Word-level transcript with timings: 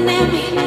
looking 0.00 0.10
at 0.10 0.52
me. 0.52 0.57